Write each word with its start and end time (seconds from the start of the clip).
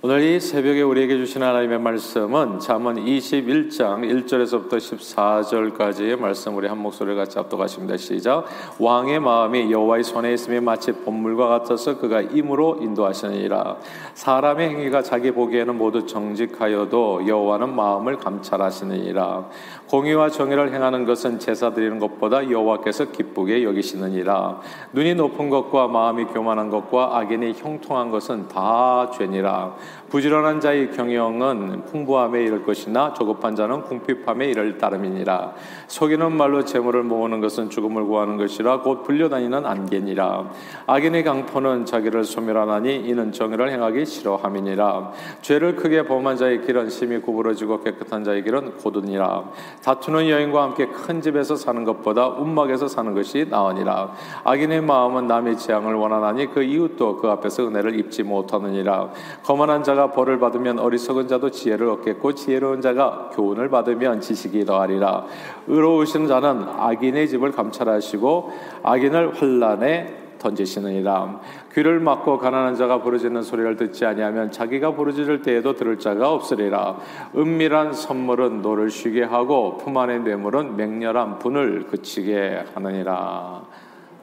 오늘 0.00 0.22
이 0.22 0.38
새벽에 0.38 0.80
우리에게 0.80 1.16
주신 1.16 1.42
하나님의 1.42 1.80
말씀은 1.80 2.60
잠언 2.60 3.04
21장 3.04 4.04
1절에서부터 4.04 4.74
14절까지의 4.74 6.16
말씀 6.20 6.56
우리 6.56 6.68
한 6.68 6.78
목소리를 6.78 7.16
같이 7.16 7.36
압도하십니다. 7.36 7.96
시작. 7.96 8.44
왕의 8.78 9.18
마음이 9.18 9.72
여호와의 9.72 10.04
손에 10.04 10.32
있음이 10.34 10.60
마치 10.60 10.92
본물과 10.92 11.48
같아서 11.48 11.98
그가 11.98 12.20
임으로 12.20 12.78
인도하시니라. 12.80 13.78
사람의 14.14 14.68
행위가 14.68 15.02
자기 15.02 15.32
보기에는 15.32 15.76
모두 15.76 16.06
정직하여도 16.06 17.26
여호와는 17.26 17.74
마음을 17.74 18.18
감찰하시느니라. 18.18 19.48
공의와 19.88 20.30
정의를 20.30 20.72
행하는 20.72 21.06
것은 21.06 21.40
제사 21.40 21.70
드리는 21.70 21.98
것보다 21.98 22.48
여호와께서 22.48 23.06
기쁘게 23.06 23.64
여기시느니라. 23.64 24.60
눈이 24.92 25.16
높은 25.16 25.50
것과 25.50 25.88
마음이 25.88 26.26
교만한 26.26 26.70
것과 26.70 27.18
악인이 27.18 27.54
형통한 27.54 28.12
것은 28.12 28.46
다 28.46 29.10
죄니라. 29.10 29.87
부지런한 30.08 30.60
자의 30.60 30.90
경영은 30.90 31.84
풍부함에 31.84 32.42
이를 32.42 32.64
것이나 32.64 33.12
조급한 33.12 33.54
자는 33.54 33.82
궁핍함에 33.82 34.46
이를 34.46 34.78
따름이니라. 34.78 35.52
속이는 35.86 36.32
말로 36.32 36.64
재물을 36.64 37.02
모으는 37.02 37.40
것은 37.40 37.68
죽음을 37.68 38.04
구하는 38.04 38.38
것이라 38.38 38.80
곧 38.80 39.02
불려다니는 39.02 39.66
안개니라. 39.66 40.50
악인의 40.86 41.24
강포는 41.24 41.84
자기를 41.84 42.24
소멸하나니 42.24 42.96
이는 42.96 43.32
정의를 43.32 43.70
행하기 43.70 44.06
싫어함이니라. 44.06 45.12
죄를 45.42 45.76
크게 45.76 46.04
범한 46.04 46.36
자의 46.36 46.62
길은 46.64 46.88
심히 46.88 47.20
구부러지고 47.20 47.82
깨끗한 47.82 48.24
자의 48.24 48.42
길은 48.42 48.78
고든이라. 48.78 49.44
다투는 49.82 50.28
여인과 50.28 50.62
함께 50.62 50.86
큰 50.86 51.20
집에서 51.20 51.54
사는 51.56 51.84
것보다 51.84 52.28
움막에서 52.28 52.88
사는 52.88 53.12
것이 53.14 53.46
나으니라. 53.50 54.12
악인의 54.44 54.82
마음은 54.82 55.26
남의 55.26 55.58
재앙을 55.58 55.94
원하나니 55.94 56.46
그 56.46 56.62
이웃도 56.62 57.16
그 57.18 57.28
앞에서 57.28 57.68
은혜를 57.68 57.98
입지 57.98 58.22
못하느니라. 58.22 59.10
거만한 59.44 59.77
교만한 59.78 59.82
자가 59.82 60.10
벌을 60.12 60.38
받으면 60.38 60.78
어리석은 60.78 61.28
자도 61.28 61.50
지혜를 61.50 61.88
얻겠고 61.88 62.34
지혜로운 62.34 62.80
자가 62.80 63.30
교훈을 63.32 63.68
받으면 63.68 64.20
지식이 64.20 64.64
더하리라. 64.64 65.24
의로우신 65.66 66.26
자는 66.26 66.64
악인의 66.68 67.28
집을 67.28 67.52
감찰하시고 67.52 68.52
악인을 68.82 69.34
환란에 69.34 70.14
던지시느니라. 70.38 71.40
귀를 71.74 72.00
막고 72.00 72.38
가난한 72.38 72.76
자가 72.76 73.02
부르짖는 73.02 73.42
소리를 73.42 73.76
듣지 73.76 74.04
아니하면 74.04 74.50
자기가 74.50 74.94
부르짖을 74.94 75.42
때에도 75.42 75.74
들을 75.74 75.98
자가 75.98 76.32
없으리라. 76.32 76.96
은밀한 77.36 77.92
선물은 77.92 78.62
노를 78.62 78.90
쉬게 78.90 79.24
하고 79.24 79.76
품 79.78 79.96
안의 79.96 80.20
뇌물은 80.20 80.76
맹렬한 80.76 81.38
분을 81.38 81.86
그치게 81.86 82.64
하느니라. 82.74 83.62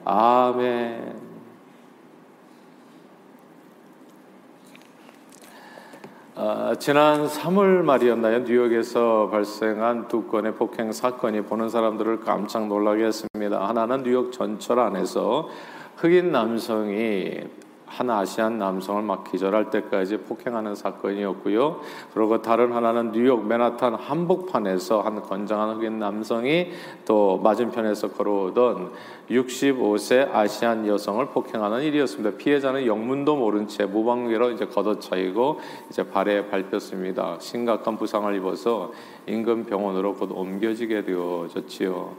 아멘. 0.04 1.35
어, 6.38 6.74
지난 6.78 7.26
3월 7.26 7.82
말이었나요? 7.82 8.40
뉴욕에서 8.40 9.30
발생한 9.30 10.06
두 10.06 10.24
건의 10.24 10.54
폭행 10.54 10.92
사건이 10.92 11.40
보는 11.40 11.70
사람들을 11.70 12.20
깜짝 12.20 12.68
놀라게 12.68 13.06
했습니다. 13.06 13.66
하나는 13.66 14.02
뉴욕 14.02 14.30
전철 14.30 14.78
안에서 14.80 15.48
흑인 15.96 16.32
남성이 16.32 17.40
한 17.86 18.10
아시안 18.10 18.58
남성을 18.58 19.02
막 19.02 19.24
기절할 19.30 19.70
때까지 19.70 20.18
폭행하는 20.18 20.74
사건이었고요. 20.74 21.80
그리고 22.12 22.42
다른 22.42 22.72
하나는 22.72 23.12
뉴욕 23.12 23.46
맨하탄 23.46 23.94
한복판에서 23.94 25.00
한 25.00 25.22
건장한 25.22 25.76
흑인 25.76 25.98
남성이 25.98 26.72
또 27.04 27.38
맞은편에서 27.38 28.12
걸어오던 28.12 28.92
65세 29.30 30.34
아시안 30.34 30.86
여성을 30.86 31.24
폭행하는 31.26 31.82
일이었습니다. 31.82 32.36
피해자는 32.36 32.86
영문도 32.86 33.36
모른 33.36 33.68
채 33.68 33.86
무방비로 33.86 34.50
이제 34.50 34.66
걷어차이고 34.66 35.60
이제 35.88 36.08
발에 36.08 36.48
밟혔습니다. 36.48 37.38
심각한 37.40 37.96
부상을 37.96 38.34
입어서 38.34 38.92
인근 39.26 39.64
병원으로 39.64 40.14
곧 40.14 40.30
옮겨지게 40.32 41.04
되어졌지요. 41.04 42.16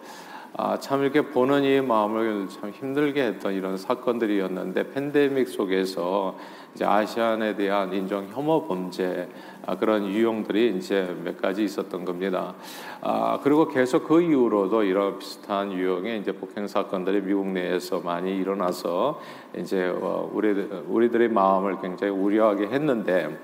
아, 0.60 0.80
참 0.80 1.04
이렇게 1.04 1.22
보는 1.22 1.64
이 1.64 1.82
마음을 1.82 2.48
참 2.50 2.72
힘들게 2.72 3.22
했던 3.22 3.54
이런 3.54 3.78
사건들이었는데 3.78 4.92
팬데믹 4.92 5.50
속에서 5.50 6.36
이제 6.74 6.84
아시안에 6.84 7.56
대한 7.56 7.94
인종 7.94 8.28
혐오 8.30 8.68
범죄 8.68 9.30
아, 9.68 9.78
그런 9.78 10.08
유형들이 10.08 10.76
이제 10.76 11.16
몇 11.24 11.40
가지 11.40 11.64
있었던 11.64 12.06
겁니다. 12.06 12.56
아, 13.02 13.40
그리고 13.44 13.68
계속 13.68 14.08
그 14.08 14.20
이후로도 14.20 14.82
이런 14.82 15.20
비슷한 15.20 15.72
유형의 15.72 16.22
이제 16.22 16.32
폭행 16.32 16.68
사건들이 16.68 17.22
미국 17.22 17.46
내에서 17.50 18.00
많이 18.00 18.36
일어나서 18.36 19.22
이제 19.56 19.94
어, 20.02 20.28
우리 20.34 20.50
우리들의 20.88 21.30
마음을 21.30 21.80
굉장히 21.82 22.14
우려하게 22.14 22.70
했는데. 22.70 23.38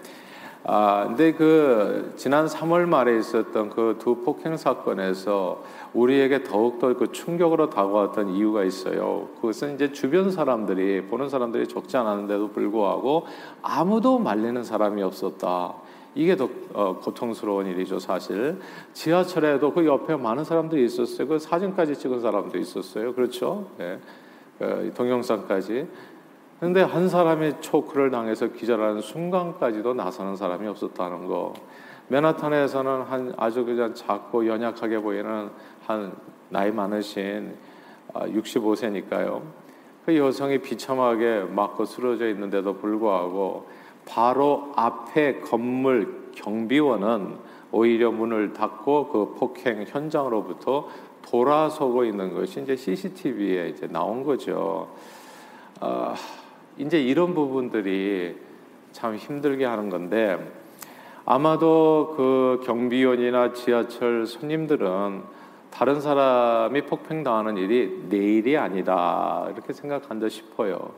아, 0.66 1.06
근데 1.07 1.34
그 1.34 2.13
지난 2.16 2.46
3월 2.46 2.85
말에 2.85 3.18
있었던 3.19 3.69
그 3.69 3.97
두 4.00 4.16
폭행 4.24 4.56
사건에서 4.57 5.63
우리에게 5.94 6.44
더욱더 6.44 6.94
그 6.96 7.12
충격으로 7.12 7.69
다가왔던 7.69 8.29
이유가 8.29 8.63
있어요. 8.63 9.29
그것은 9.35 9.75
이제 9.75 9.91
주변 9.91 10.31
사람들이 10.31 11.06
보는 11.07 11.29
사람들이 11.29 11.68
적지 11.68 11.97
않았는데도 11.97 12.50
불구하고 12.51 13.25
아무도 13.62 14.19
말리는 14.19 14.63
사람이 14.63 15.01
없었다. 15.03 15.74
이게 16.16 16.38
더 16.38 16.50
어, 16.74 17.00
고통스러운 17.00 17.68
일이죠, 17.68 18.00
사실. 18.00 18.59
지하철에도 18.94 19.74
그 19.74 19.85
옆에 19.85 20.16
많은 20.16 20.44
사람들이 20.44 20.85
있었어요. 20.85 21.28
그 21.28 21.40
사진까지 21.40 21.97
찍은 21.97 22.22
사람도 22.22 22.57
있었어요. 22.57 23.13
그렇죠? 23.13 23.68
네. 23.78 24.00
그 24.59 24.94
동영상까지. 24.95 25.88
근데 26.63 26.81
한 26.81 27.09
사람이 27.09 27.56
초크를 27.59 28.09
당해서 28.09 28.47
기절하는 28.47 29.01
순간까지도 29.01 29.96
나서는 29.96 30.38
사람이 30.38 30.66
없었다는 30.69 31.28
거. 31.28 31.51
맨하탄에서는 32.07 33.01
한 33.01 33.34
아주 33.35 33.66
그냥 33.66 33.94
작고 33.94 34.47
연약하게 34.47 35.00
보이는 35.00 35.50
한 35.85 36.16
나이 36.47 36.72
많으신 36.72 37.53
65세니까요. 38.13 39.35
아, 39.35 39.41
그 40.06 40.16
여성이 40.16 40.59
비참하게 40.59 41.47
맞고 41.50 41.84
쓰러져 41.84 42.29
있는데도 42.29 42.78
불구하고 42.78 43.68
바로 44.06 44.72
앞에 44.78 45.41
건물 45.41 46.31
경비원은 46.34 47.40
오히려 47.74 48.09
문을 48.09 48.53
닫고 48.53 49.09
그 49.09 49.35
폭행 49.38 49.84
현장으로부터 49.85 50.88
돌아서고 51.24 52.06
있는 52.06 52.34
것이 52.34 52.62
이제 52.62 52.78
CCTV에 52.78 53.68
이제 53.68 53.85
나온 53.88 54.24
거죠. 54.24 54.88
아, 55.81 56.16
이제 56.78 57.01
이런 57.01 57.34
부분들이 57.34 58.35
참 58.91 59.16
힘들게 59.16 59.66
하는 59.66 59.89
건데 59.89 60.38
아마도 61.25 62.13
그 62.17 62.61
경비원이나 62.66 63.53
지하철 63.53 64.25
손님들은 64.25 65.22
다른 65.69 66.01
사람이 66.01 66.83
폭행당하는 66.83 67.57
일이 67.57 68.06
내일이 68.09 68.57
아니다 68.57 69.47
이렇게 69.53 69.73
생각한다 69.73 70.29
싶어요. 70.29 70.91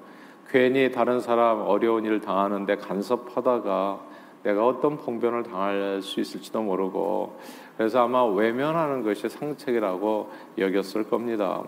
괜히 0.50 0.92
다른 0.92 1.20
사람 1.20 1.62
어려운 1.62 2.06
일을 2.06 2.22
당하는데 2.22 2.78
간섭하다가 2.78 4.00
내가 4.44 4.68
어떤 4.68 4.98
봉변을 4.98 5.44
당할 5.44 6.02
수 6.02 6.20
있을지도 6.20 6.62
모르고 6.62 7.40
그래서 7.78 8.04
아마 8.04 8.26
외면하는 8.26 9.04
것이 9.04 9.28
상책이라고 9.28 10.32
여겼을 10.58 11.10
겁니다. 11.10 11.64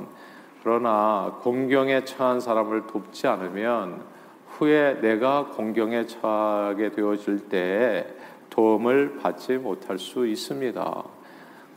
그러나 0.63 1.37
공경에 1.41 2.03
처한 2.03 2.39
사람을 2.39 2.87
돕지 2.87 3.27
않으면 3.27 4.01
후에 4.49 4.99
내가 5.01 5.47
공경에 5.47 6.05
처하게 6.05 6.91
되어질 6.91 7.49
때 7.49 8.07
도움을 8.49 9.17
받지 9.21 9.57
못할 9.57 9.99
수 9.99 10.25
있습니다. 10.25 11.03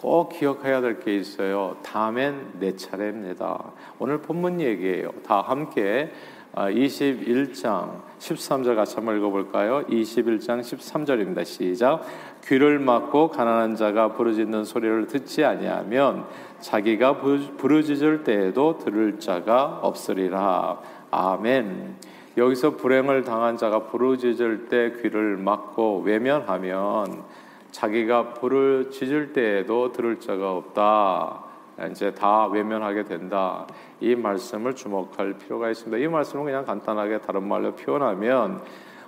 꼭 0.01 0.31
기억해야 0.31 0.81
될 0.81 1.01
게 1.01 1.15
있어요. 1.17 1.77
다음엔 1.83 2.53
내 2.59 2.75
차례입니다. 2.75 3.73
오늘 3.99 4.23
본문 4.23 4.61
얘기예요. 4.61 5.11
다 5.27 5.43
함께 5.43 6.11
21장 6.55 7.67
아, 7.67 8.03
13절 8.19 8.75
같이 8.75 8.97
한번 8.97 9.19
읽어볼까요? 9.19 9.85
21장 9.87 10.61
13절입니다. 10.61 11.45
시작. 11.45 12.03
귀를 12.45 12.79
막고 12.79 13.29
가난한 13.29 13.77
자가 13.77 14.13
부르짖는 14.13 14.65
소리를 14.65 15.07
듣지 15.07 15.45
아니하면 15.45 16.25
자기가 16.61 17.19
부르짖을 17.19 18.25
때에도 18.25 18.79
들을 18.79 19.19
자가 19.19 19.81
없으리라. 19.83 20.79
아멘. 21.11 21.97
여기서 22.37 22.77
불행을 22.77 23.25
당한 23.25 23.57
자가 23.57 23.85
부르짖을 23.85 24.69
때 24.69 24.93
귀를 25.03 25.37
막고 25.37 26.01
외면하면 26.01 27.23
자기가 27.71 28.35
부르짖을 28.35 29.33
때에도 29.33 29.93
들을 29.93 30.19
자가 30.21 30.53
없다. 30.53 31.45
이제 31.91 32.13
다 32.13 32.47
외면하게 32.47 33.05
된다. 33.05 33.67
이 34.01 34.15
말씀을 34.15 34.75
주목할 34.75 35.35
필요가 35.39 35.71
있습니다. 35.71 35.97
이 35.99 36.09
말씀은 36.09 36.45
그냥 36.45 36.65
간단하게 36.65 37.21
다른 37.21 37.47
말로 37.47 37.75
표현하면 37.75 38.63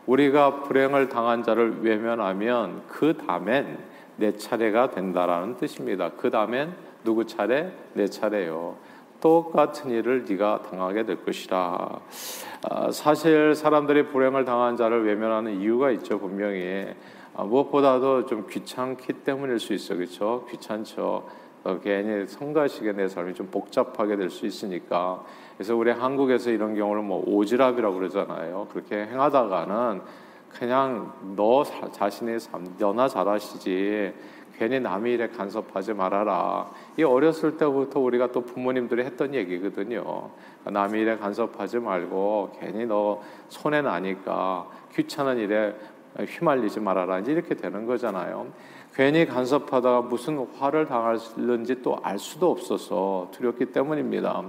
우리가 0.06 0.62
불행을 0.62 1.08
당한 1.08 1.42
자를 1.42 1.82
외면하면 1.82 2.82
그 2.88 3.16
다음엔 3.16 3.78
내 4.16 4.36
차례가 4.36 4.90
된다라는 4.90 5.56
뜻입니다. 5.56 6.10
그 6.16 6.30
다음엔 6.30 6.74
누구 7.04 7.26
차례? 7.26 7.72
내 7.94 8.06
차례요. 8.06 8.76
똑같은 9.20 9.90
일을 9.90 10.24
네가 10.28 10.62
당하게 10.62 11.04
될 11.04 11.24
것이라. 11.24 12.00
아, 12.68 12.90
사실 12.92 13.54
사람들이 13.54 14.06
불행을 14.06 14.44
당한 14.44 14.76
자를 14.76 15.04
외면하는 15.04 15.60
이유가 15.60 15.90
있죠 15.92 16.18
분명히 16.20 16.86
아, 17.34 17.44
무엇보다도 17.44 18.26
좀 18.26 18.46
귀찮기 18.48 19.24
때문일 19.24 19.58
수 19.58 19.72
있어 19.72 19.96
그렇죠 19.96 20.46
귀찮죠 20.50 21.26
어, 21.64 21.78
괜히 21.82 22.26
성가시게 22.26 22.92
내 22.92 23.08
삶이 23.08 23.34
좀 23.34 23.48
복잡하게 23.48 24.16
될 24.16 24.30
수 24.30 24.46
있으니까 24.46 25.24
그래서 25.56 25.76
우리 25.76 25.90
한국에서 25.90 26.50
이런 26.50 26.74
경우를 26.74 27.02
뭐 27.02 27.24
오지랖이라고 27.24 27.94
그러잖아요 27.94 28.68
그렇게 28.72 29.06
행하다가는 29.06 30.00
그냥 30.50 31.12
너 31.36 31.62
자신의 31.64 32.40
삶 32.40 32.74
너나 32.78 33.08
잘하시지 33.08 34.12
괜히 34.58 34.78
남의 34.80 35.14
일에 35.14 35.28
간섭하지 35.28 35.94
말아라. 35.94 36.70
이 36.98 37.02
어렸을 37.02 37.56
때부터 37.56 38.00
우리가 38.00 38.32
또 38.32 38.42
부모님들이 38.42 39.02
했던 39.02 39.34
얘기거든요. 39.34 40.30
남의 40.64 41.00
일에 41.00 41.16
간섭하지 41.16 41.78
말고 41.78 42.52
괜히 42.60 42.84
너 42.86 43.22
손해 43.48 43.80
나니까 43.80 44.68
귀찮은 44.94 45.38
일에 45.38 45.74
휘말리지 46.18 46.80
말아라. 46.80 47.20
이제 47.20 47.32
이렇게 47.32 47.54
되는 47.54 47.86
거잖아요. 47.86 48.46
괜히 48.94 49.24
간섭하다가 49.26 50.02
무슨 50.02 50.46
화를 50.58 50.86
당할는지 50.86 51.82
또 51.82 51.98
알 52.02 52.18
수도 52.18 52.50
없어서 52.50 53.28
두렵기 53.32 53.66
때문입니다. 53.66 54.42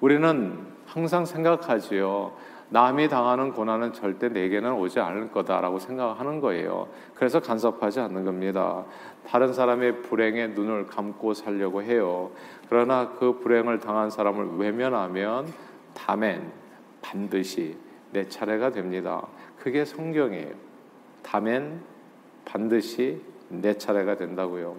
우리는 0.00 0.58
항상 0.86 1.24
생각하지요. 1.24 2.32
남이 2.68 3.08
당하는 3.08 3.52
고난은 3.52 3.92
절대 3.92 4.28
내게는 4.28 4.72
오지 4.72 4.98
않을 4.98 5.30
거다라고 5.30 5.78
생각하는 5.78 6.40
거예요. 6.40 6.88
그래서 7.14 7.38
간섭하지 7.40 8.00
않는 8.00 8.24
겁니다. 8.24 8.84
다른 9.26 9.52
사람의 9.52 10.02
불행에 10.02 10.48
눈을 10.48 10.88
감고 10.88 11.34
살려고 11.34 11.82
해요. 11.82 12.32
그러나 12.68 13.10
그 13.20 13.38
불행을 13.38 13.78
당한 13.78 14.10
사람을 14.10 14.56
외면하면 14.58 15.52
다멘 15.94 16.50
반드시 17.02 17.76
내 18.10 18.28
차례가 18.28 18.70
됩니다. 18.70 19.24
그게 19.58 19.84
성경이에요. 19.84 20.52
다멘 21.22 21.80
반드시 22.44 23.22
내 23.48 23.74
차례가 23.74 24.16
된다고요. 24.16 24.76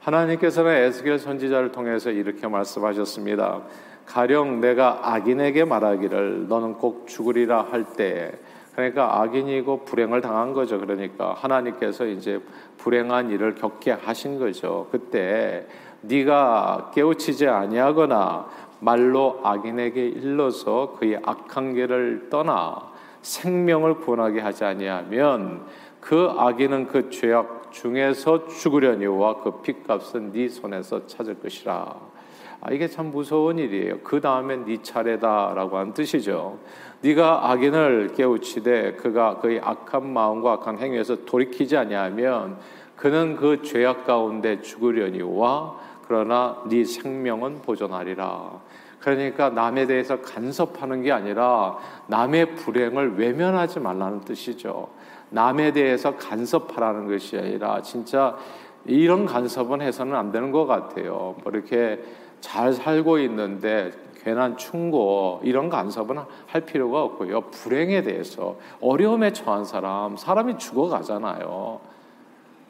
하나님께서는 0.00 0.72
에스겔 0.72 1.18
선지자를 1.18 1.72
통해서 1.72 2.10
이렇게 2.10 2.48
말씀하셨습니다. 2.48 3.62
가령 4.06 4.60
내가 4.60 5.14
악인에게 5.14 5.64
말하기를 5.64 6.48
너는 6.48 6.74
꼭 6.74 7.06
죽으리라 7.06 7.62
할때 7.62 8.32
그러니까 8.74 9.20
악인이고 9.20 9.84
불행을 9.84 10.22
당한 10.22 10.54
거죠. 10.54 10.80
그러니까 10.80 11.34
하나님께서 11.34 12.06
이제 12.06 12.40
불행한 12.78 13.30
일을 13.30 13.54
겪게 13.54 13.92
하신 13.92 14.38
거죠. 14.38 14.88
그때 14.90 15.66
네가 16.00 16.90
깨우치지 16.94 17.46
아니하거나 17.46 18.46
말로 18.80 19.40
악인에게 19.44 20.04
일러서 20.08 20.96
그의 20.98 21.20
악한 21.22 21.74
길을 21.74 22.28
떠나 22.30 22.90
생명을 23.20 23.96
구원하게 23.96 24.40
하지 24.40 24.64
아니하면 24.64 25.64
그 26.00 26.32
악인은 26.36 26.88
그 26.88 27.10
죄악 27.10 27.61
중에서 27.72 28.46
죽으려니와 28.46 29.42
그 29.42 29.60
핏값은 29.62 30.32
네 30.32 30.48
손에서 30.48 31.06
찾을 31.06 31.40
것이라. 31.40 32.12
아, 32.60 32.70
이게 32.70 32.86
참 32.86 33.10
무서운 33.10 33.58
일이에요. 33.58 33.98
그 34.04 34.20
다음엔 34.20 34.66
네 34.66 34.80
차례다라고 34.80 35.78
한 35.78 35.92
뜻이죠. 35.92 36.58
네가 37.00 37.50
악인을 37.50 38.12
깨우치되 38.14 38.92
그가 38.92 39.38
그의 39.38 39.60
악한 39.60 40.06
마음과 40.06 40.52
악한 40.52 40.78
행위에서 40.78 41.24
돌이키지 41.24 41.76
아니하면 41.76 42.58
그는 42.94 43.34
그 43.34 43.62
죄악 43.62 44.06
가운데 44.06 44.60
죽으려니와 44.60 45.76
그러나 46.06 46.62
네 46.68 46.84
생명은 46.84 47.62
보존하리라. 47.62 48.60
그러니까 49.00 49.50
남에 49.50 49.86
대해서 49.86 50.20
간섭하는 50.20 51.02
게 51.02 51.10
아니라 51.10 51.76
남의 52.06 52.54
불행을 52.54 53.18
외면하지 53.18 53.80
말라는 53.80 54.20
뜻이죠. 54.20 54.88
남에 55.32 55.72
대해서 55.72 56.16
간섭하라는 56.16 57.08
것이 57.08 57.36
아니라 57.36 57.82
진짜 57.82 58.36
이런 58.84 59.26
간섭은 59.26 59.80
해서는 59.80 60.14
안 60.14 60.30
되는 60.32 60.52
것 60.52 60.66
같아요. 60.66 61.34
뭐 61.42 61.52
이렇게 61.52 62.02
잘 62.40 62.72
살고 62.72 63.18
있는데 63.20 63.92
괜한 64.22 64.56
충고 64.56 65.40
이런 65.42 65.68
간섭은 65.68 66.18
할 66.46 66.60
필요가 66.62 67.02
없고요. 67.02 67.42
불행에 67.50 68.02
대해서 68.02 68.56
어려움에 68.80 69.32
처한 69.32 69.64
사람 69.64 70.16
사람이 70.16 70.58
죽어가잖아요. 70.58 71.80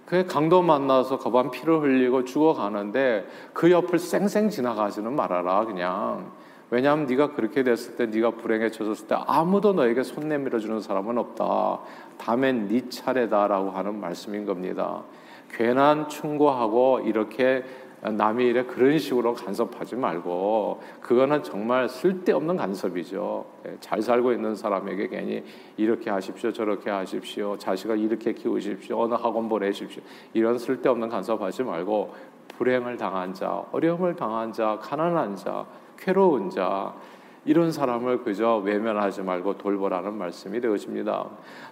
그 0.07 0.27
강도 0.27 0.63
만나서 0.63 1.19
거반 1.19 1.51
피를 1.51 1.81
흘리고 1.81 2.25
죽어가는데 2.25 3.27
그 3.53 3.71
옆을 3.71 3.99
쌩쌩 3.99 4.51
지나가지는 4.51 5.15
말아라 5.15 5.65
그냥. 5.65 6.31
왜냐하면 6.73 7.05
네가 7.05 7.35
그렇게 7.35 7.63
됐을 7.63 7.97
때 7.97 8.07
네가 8.07 8.31
불행에 8.31 8.71
처졌을 8.71 9.07
때 9.07 9.15
아무도 9.27 9.75
너에게 9.75 10.03
손 10.03 10.31
내밀어 10.31 10.59
주는 10.59 10.81
사람은 10.81 11.19
없다. 11.19 11.81
다음엔 12.17 12.69
네 12.69 12.89
차례다라고 12.89 13.73
하는 13.73 14.01
말씀인 14.01 14.47
겁니다. 14.47 15.03
괜한 15.51 16.09
충고하고 16.09 17.01
이렇게 17.05 17.63
남의 18.01 18.47
일에 18.47 18.65
그런 18.65 18.99
식으로 18.99 19.35
간섭하지 19.35 19.97
말고 19.97 20.81
그거는 21.03 21.43
정말 21.43 21.91
쓸데없는 21.91 22.57
간섭이죠. 22.57 23.45
예, 23.67 23.77
잘 23.81 24.01
살고 24.01 24.33
있는 24.33 24.57
사람에게 24.57 25.09
괜히 25.09 25.45
이렇게 25.77 26.09
하십시오, 26.09 26.53
저렇게 26.53 26.89
하십시오, 26.89 27.59
자식을 27.59 27.99
이렇게 27.99 28.33
키우십시오, 28.33 28.99
어느 28.99 29.13
학원 29.13 29.47
보내십시오 29.51 30.03
이런 30.33 30.59
쓸데없는 30.59 31.11
간섭하지 31.11 31.65
말고 31.65 32.15
불행을 32.57 32.97
당한 32.97 33.35
자, 33.35 33.63
어려움을 33.73 34.17
당한 34.17 34.53
자, 34.55 34.79
가난한 34.81 35.37
자, 35.37 35.67
괴로운 36.05 36.51
자 36.51 36.95
이런 37.45 37.73
사람을 37.73 38.23
그저 38.23 38.59
외면하지 38.59 39.23
말고 39.23 39.59
돌보라는 39.59 40.15
말씀이 40.15 40.61
되어집니다. 40.61 41.27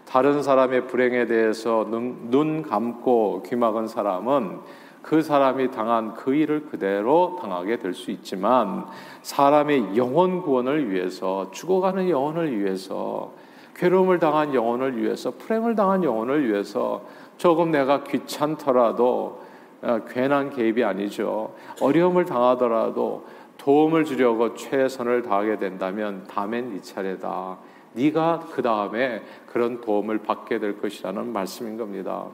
다른 0.06 0.42
사람의 0.42 0.88
불행에 0.88 1.26
대해서 1.26 1.86
눈, 1.88 2.30
눈 2.30 2.62
감고 2.62 3.44
귀 3.46 3.56
막은 3.56 3.86
사람은 3.86 4.58
그 5.02 5.22
사람이 5.22 5.70
당한 5.70 6.14
그 6.14 6.34
일을 6.34 6.66
그대로 6.66 7.38
당하게 7.40 7.78
될 7.78 7.94
수 7.94 8.10
있지만 8.10 8.84
사람의 9.22 9.96
영혼 9.96 10.42
구원을 10.42 10.90
위해서 10.90 11.50
죽어가는 11.52 12.10
영혼을 12.10 12.58
위해서 12.58 13.32
괴로움을 13.76 14.18
당한 14.18 14.54
영혼을 14.54 15.00
위해서 15.00 15.30
불행을 15.30 15.74
당한 15.74 16.04
영혼을 16.04 16.48
위해서 16.50 17.02
조금 17.38 17.70
내가 17.70 18.04
귀찮더라도 18.04 19.40
어, 19.82 20.00
괜한 20.08 20.50
개입이 20.50 20.84
아니죠. 20.84 21.54
어려움을 21.80 22.26
당하더라도 22.26 23.24
도움을 23.60 24.06
주려고 24.06 24.54
최선을 24.54 25.22
다하게 25.22 25.58
된다면 25.58 26.24
다음엔 26.26 26.72
네 26.72 26.80
차례다. 26.80 27.58
네가 27.92 28.48
그 28.52 28.62
다음에 28.62 29.22
그런 29.46 29.80
도움을 29.80 30.18
받게 30.18 30.60
될 30.60 30.80
것이라는 30.80 31.32
말씀인 31.32 31.76
겁니다. 31.76 32.26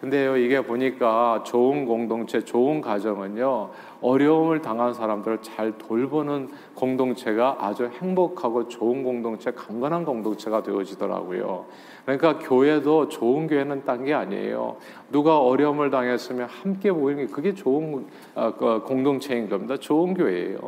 근데요, 0.00 0.36
이게 0.36 0.60
보니까 0.60 1.42
좋은 1.46 1.86
공동체, 1.86 2.44
좋은 2.44 2.82
가정은요, 2.82 3.70
어려움을 4.02 4.60
당한 4.60 4.92
사람들을 4.92 5.38
잘 5.40 5.78
돌보는 5.78 6.50
공동체가 6.74 7.56
아주 7.60 7.90
행복하고 8.00 8.68
좋은 8.68 9.02
공동체, 9.02 9.50
강건한 9.52 10.04
공동체가 10.04 10.62
되어지더라고요. 10.62 11.64
그러니까 12.04 12.38
교회도 12.38 13.08
좋은 13.08 13.46
교회는 13.46 13.84
딴 13.84 14.04
게 14.04 14.14
아니에요. 14.14 14.76
누가 15.12 15.38
어려움을 15.40 15.90
당했으면 15.90 16.48
함께 16.48 16.90
모이는 16.90 17.26
게 17.26 17.32
그게 17.32 17.54
좋은 17.54 18.06
어, 18.34 18.54
그 18.54 18.82
공동체인 18.86 19.48
겁니다. 19.48 19.76
좋은 19.76 20.14
교회예요. 20.14 20.58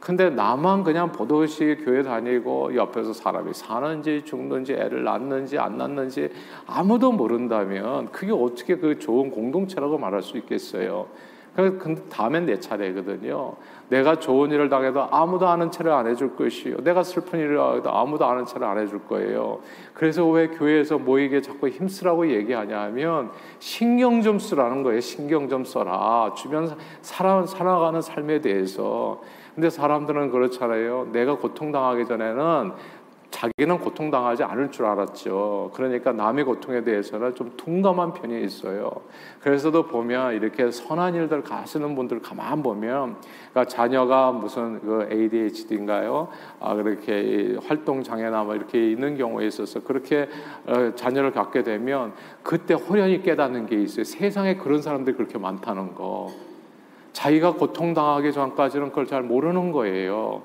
근데 0.00 0.30
나만 0.30 0.84
그냥 0.84 1.10
보도시 1.10 1.78
교회 1.84 2.02
다니고 2.02 2.74
옆에서 2.76 3.12
사람이 3.12 3.52
사는지 3.52 4.22
죽는지 4.24 4.74
애를 4.74 5.04
낳는지 5.04 5.58
안 5.58 5.76
낳는지 5.76 6.30
아무도 6.66 7.12
모른다면 7.12 8.12
그게 8.12 8.32
어떻게 8.32 8.76
그 8.76 8.98
좋은 8.98 9.30
공동체라고 9.30 9.98
말할 9.98 10.22
수 10.22 10.36
있겠어요? 10.38 11.06
근데 11.54 12.00
다음엔 12.08 12.46
내 12.46 12.60
차례거든요. 12.60 13.54
내가 13.88 14.20
좋은 14.20 14.52
일을 14.52 14.68
당해도 14.68 15.08
아무도 15.10 15.48
아는 15.48 15.72
체를 15.72 15.90
안 15.90 16.06
해줄 16.06 16.36
것이요. 16.36 16.76
내가 16.84 17.02
슬픈 17.02 17.40
일을 17.40 17.56
당해도 17.56 17.90
아무도 17.90 18.24
아는 18.26 18.44
체를 18.44 18.64
안 18.64 18.78
해줄 18.78 19.00
거예요. 19.08 19.58
그래서 19.92 20.24
왜 20.28 20.46
교회에서 20.46 20.98
모이게 20.98 21.40
자꾸 21.40 21.68
힘쓰라고 21.68 22.30
얘기하냐 22.30 22.80
하면 22.82 23.32
신경 23.58 24.22
좀 24.22 24.38
쓰라는 24.38 24.84
거예요. 24.84 25.00
신경 25.00 25.48
좀 25.48 25.64
써라. 25.64 26.32
주변 26.36 26.76
살아, 27.00 27.44
살아가는 27.44 28.00
삶에 28.00 28.40
대해서. 28.40 29.20
근데 29.58 29.70
사람들은 29.70 30.30
그렇잖아요. 30.30 31.08
내가 31.10 31.36
고통당하기 31.36 32.06
전에는 32.06 32.70
자기는 33.32 33.80
고통당하지 33.80 34.44
않을 34.44 34.70
줄 34.70 34.86
알았죠. 34.86 35.72
그러니까 35.74 36.12
남의 36.12 36.44
고통에 36.44 36.84
대해서는 36.84 37.34
좀 37.34 37.54
둔감한 37.56 38.14
편이 38.14 38.44
있어요. 38.44 38.88
그래서도 39.40 39.88
보면 39.88 40.34
이렇게 40.34 40.70
선한 40.70 41.16
일들 41.16 41.42
가시는 41.42 41.96
분들 41.96 42.22
가만 42.22 42.62
보면 42.62 43.16
그러니까 43.50 43.64
자녀가 43.64 44.30
무슨 44.30 44.80
그 44.80 45.08
ADHD인가요? 45.10 46.28
아 46.60 46.76
그렇게 46.76 47.56
활동 47.66 48.04
장애나 48.04 48.44
뭐 48.44 48.54
이렇게 48.54 48.92
있는 48.92 49.16
경우에 49.16 49.48
있어서 49.48 49.82
그렇게 49.82 50.28
어, 50.66 50.94
자녀를 50.94 51.32
갖게 51.32 51.64
되면 51.64 52.12
그때 52.44 52.74
호련히 52.74 53.22
깨닫는 53.22 53.66
게 53.66 53.82
있어요. 53.82 54.04
세상에 54.04 54.54
그런 54.54 54.80
사람들이 54.82 55.16
그렇게 55.16 55.36
많다는 55.36 55.96
거. 55.96 56.47
자기가 57.18 57.54
고통당하기 57.54 58.32
전까지는 58.32 58.90
그걸 58.90 59.04
잘 59.04 59.22
모르는 59.24 59.72
거예요. 59.72 60.40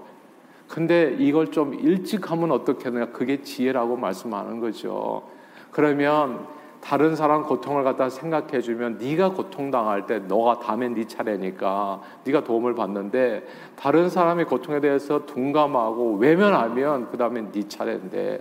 근데 0.68 1.16
이걸 1.20 1.52
좀 1.52 1.76
일찍 1.76 2.32
하면 2.32 2.52
어떻겠느냐. 2.52 3.12
그게 3.12 3.44
지혜라고 3.44 3.96
말씀하는 3.96 4.60
거죠. 4.60 5.22
그러면 5.70 6.48
다른 6.82 7.16
사람 7.16 7.44
고통을 7.44 7.84
갖다 7.84 8.10
생각해 8.10 8.62
주면 8.62 8.98
네가 8.98 9.34
고통당할 9.34 10.08
때 10.08 10.18
너가 10.18 10.58
다음엔 10.58 10.96
네 10.96 11.06
차례니까 11.06 12.02
네가 12.24 12.44
도움을 12.44 12.74
받는데 12.74 13.46
다른 13.76 14.10
사람의 14.10 14.46
고통에 14.46 14.80
대해서 14.80 15.28
둔감하고 15.28 16.16
외면하면 16.16 17.12
그다음엔 17.12 17.52
네 17.52 17.68
차례인데 17.68 18.40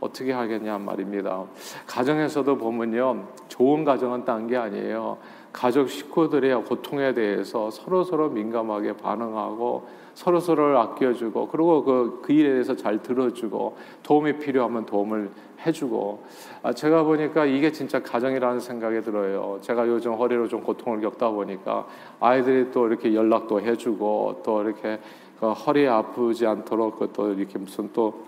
어떻게 0.00 0.32
하겠냐 0.32 0.78
말입니다. 0.78 1.44
가정에서도 1.86 2.56
보면요. 2.56 3.28
좋은 3.48 3.84
가정은 3.84 4.24
딴 4.24 4.46
게 4.46 4.56
아니에요. 4.56 5.18
가족 5.56 5.88
식구들의 5.88 6.64
고통에 6.64 7.14
대해서 7.14 7.70
서로 7.70 8.04
서로 8.04 8.28
민감하게 8.28 8.98
반응하고 8.98 9.88
서로 10.12 10.38
서로를 10.38 10.76
아껴주고 10.76 11.48
그리고 11.48 11.82
그, 11.82 12.20
그 12.22 12.32
일에 12.34 12.50
대해서 12.50 12.76
잘 12.76 13.02
들어주고 13.02 13.76
도움이 14.02 14.38
필요하면 14.38 14.84
도움을 14.84 15.30
해주고 15.64 16.22
아, 16.62 16.74
제가 16.74 17.04
보니까 17.04 17.46
이게 17.46 17.72
진짜 17.72 18.02
가정이라는 18.02 18.60
생각이 18.60 19.00
들어요. 19.00 19.58
제가 19.62 19.88
요즘 19.88 20.12
허리로 20.12 20.46
좀 20.46 20.62
고통을 20.62 21.00
겪다 21.00 21.30
보니까 21.30 21.86
아이들이 22.20 22.70
또 22.70 22.86
이렇게 22.86 23.14
연락도 23.14 23.62
해주고 23.62 24.42
또 24.44 24.62
이렇게 24.62 25.00
그 25.40 25.52
허리 25.52 25.88
아프지 25.88 26.46
않도록 26.46 26.98
그또 26.98 27.32
이렇게 27.32 27.58
무슨 27.58 27.90
또 27.94 28.26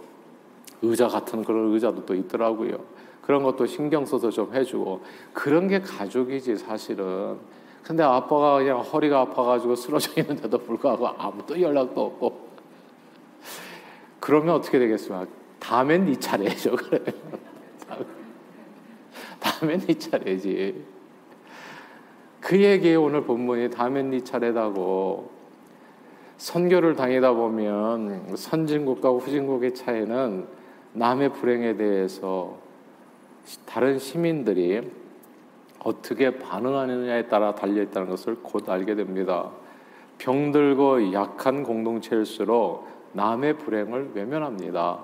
의자 0.82 1.08
같은 1.08 1.44
그런 1.44 1.72
의자도 1.72 2.06
또 2.06 2.14
있더라고요. 2.14 2.78
그런 3.22 3.42
것도 3.42 3.66
신경 3.66 4.06
써서 4.06 4.30
좀 4.30 4.54
해주고 4.54 5.02
그런 5.32 5.68
게 5.68 5.80
가족이지 5.80 6.56
사실은. 6.56 7.36
근데 7.82 8.02
아빠가 8.02 8.58
그냥 8.58 8.80
허리가 8.80 9.20
아파가지고 9.20 9.74
쓰러져 9.74 10.20
있는데도 10.20 10.58
불구하고 10.58 11.08
아무도 11.08 11.60
연락도 11.60 12.00
없고 12.00 12.48
그러면 14.20 14.54
어떻게 14.56 14.78
되겠습니까? 14.78 15.26
다음엔 15.58 16.04
네 16.04 16.18
차례죠 16.18 16.76
그래. 16.76 17.02
다음엔 19.40 19.80
네 19.80 19.94
차례지. 19.94 20.84
그 22.40 22.62
얘기에 22.62 22.94
오늘 22.94 23.24
본문이 23.24 23.70
다음엔 23.70 24.10
네 24.10 24.22
차례다고 24.22 25.30
선교를 26.38 26.94
다니다 26.94 27.32
보면 27.32 28.36
선진국과 28.36 29.10
후진국의 29.10 29.74
차이는 29.74 30.57
남의 30.92 31.32
불행에 31.34 31.76
대해서 31.76 32.56
다른 33.66 33.98
시민들이 33.98 34.80
어떻게 35.80 36.38
반응하느냐에 36.38 37.28
따라 37.28 37.54
달려 37.54 37.82
있다는 37.82 38.08
것을 38.08 38.36
곧 38.42 38.68
알게 38.68 38.94
됩니다. 38.94 39.50
병들고 40.18 41.12
약한 41.12 41.62
공동체일수록 41.62 42.88
남의 43.12 43.58
불행을 43.58 44.10
외면합니다. 44.14 44.98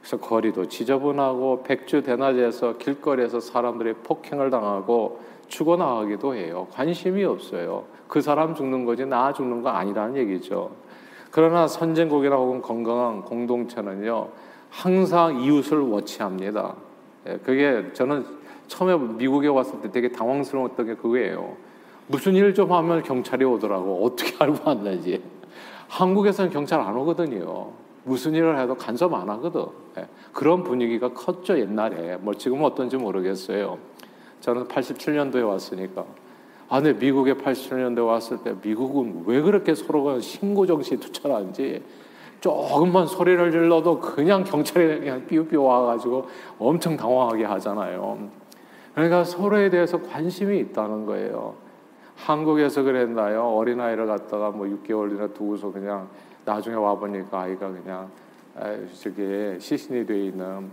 그래서 0.00 0.18
거리도 0.18 0.68
지저분하고 0.68 1.62
백주 1.62 2.02
대낮에서 2.02 2.78
길거리에서 2.78 3.40
사람들이 3.40 3.94
폭행을 4.04 4.50
당하고 4.50 5.20
죽어나가기도 5.48 6.34
해요. 6.34 6.66
관심이 6.72 7.24
없어요. 7.24 7.84
그 8.06 8.20
사람 8.20 8.54
죽는 8.54 8.84
거지 8.84 9.06
나 9.06 9.32
죽는 9.32 9.62
거 9.62 9.70
아니라는 9.70 10.16
얘기죠. 10.16 10.70
그러나 11.30 11.66
선진국이나 11.68 12.36
혹은 12.36 12.62
건강한 12.62 13.22
공동체는요, 13.22 14.28
항상 14.70 15.40
이웃을 15.40 15.78
워치합니다. 15.78 16.74
예, 17.26 17.38
그게 17.44 17.92
저는 17.92 18.24
처음에 18.66 18.96
미국에 19.14 19.48
왔을 19.48 19.80
때 19.80 19.90
되게 19.90 20.10
당황스러웠던 20.12 20.86
게 20.86 20.94
그거예요. 20.94 21.56
무슨 22.06 22.34
일 22.34 22.54
좀 22.54 22.72
하면 22.72 23.02
경찰이 23.02 23.44
오더라고. 23.44 24.04
어떻게 24.04 24.34
알고 24.38 24.58
왔는지. 24.64 25.22
한국에서는 25.88 26.50
경찰 26.50 26.80
안 26.80 26.96
오거든요. 26.96 27.70
무슨 28.04 28.34
일을 28.34 28.58
해도 28.58 28.74
간섭 28.74 29.12
안 29.14 29.28
하거든. 29.30 29.66
예, 29.98 30.06
그런 30.32 30.62
분위기가 30.64 31.12
컸죠, 31.12 31.58
옛날에. 31.58 32.16
뭐 32.18 32.34
지금은 32.34 32.64
어떤지 32.64 32.96
모르겠어요. 32.96 33.78
저는 34.40 34.68
87년도에 34.68 35.46
왔으니까. 35.46 36.04
아, 36.70 36.80
근 36.80 36.98
미국에 36.98 37.34
87년도에 37.34 38.06
왔을 38.06 38.38
때 38.38 38.54
미국은 38.62 39.24
왜 39.26 39.40
그렇게 39.40 39.74
서로가 39.74 40.20
신고 40.20 40.66
정신이 40.66 41.00
투철한지 41.00 41.82
조금만 42.40 43.06
소리를 43.06 43.50
질러도 43.50 44.00
그냥 44.00 44.44
경찰이 44.44 45.00
그냥 45.00 45.26
삐우삐우 45.26 45.62
와가지고 45.62 46.26
엄청 46.58 46.96
당황하게 46.96 47.44
하잖아요. 47.44 48.18
그러니까 48.94 49.24
서로에 49.24 49.70
대해서 49.70 50.00
관심이 50.00 50.58
있다는 50.58 51.06
거예요. 51.06 51.54
한국에서 52.16 52.82
그랬나요? 52.82 53.44
어린아이를 53.44 54.06
갖다가 54.06 54.50
뭐 54.50 54.66
6개월이나 54.66 55.34
두고서 55.34 55.72
그냥 55.72 56.08
나중에 56.44 56.74
와보니까 56.74 57.40
아이가 57.40 57.68
그냥 57.70 58.08
저기 59.00 59.56
시신이 59.60 60.06
돼 60.06 60.24
있는. 60.24 60.68